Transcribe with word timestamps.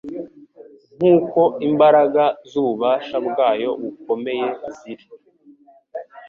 "Nk'uko 0.97 1.41
imbaraga 1.67 2.23
z'ububasha 2.49 3.15
bwayo 3.27 3.69
bukomeye 3.81 4.47
ziri"; 4.77 5.05